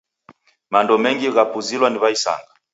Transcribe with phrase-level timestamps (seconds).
[0.71, 2.53] Mando mengi ghapuzilwa ni w'aisanga.